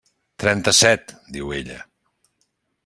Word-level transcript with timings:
«Trenta-set», 0.43 1.13
diu 1.37 1.55
ella. 1.61 1.79